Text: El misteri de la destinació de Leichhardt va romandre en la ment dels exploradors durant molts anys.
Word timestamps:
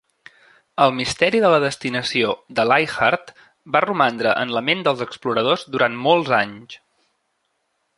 El 0.85 0.93
misteri 0.99 1.41
de 1.43 1.51
la 1.55 1.59
destinació 1.63 2.33
de 2.61 2.65
Leichhardt 2.71 3.31
va 3.77 3.85
romandre 3.87 4.35
en 4.45 4.57
la 4.59 4.67
ment 4.71 4.85
dels 4.89 5.09
exploradors 5.09 5.71
durant 5.77 6.05
molts 6.09 6.39
anys. 6.45 6.85